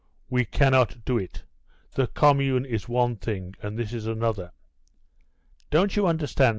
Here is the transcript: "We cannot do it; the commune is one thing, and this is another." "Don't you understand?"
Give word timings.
"We 0.31 0.45
cannot 0.45 1.05
do 1.05 1.19
it; 1.19 1.43
the 1.93 2.07
commune 2.07 2.65
is 2.65 2.89
one 2.89 3.17
thing, 3.17 3.53
and 3.61 3.77
this 3.77 3.93
is 3.93 4.07
another." 4.07 4.51
"Don't 5.69 5.95
you 5.95 6.07
understand?" 6.07 6.49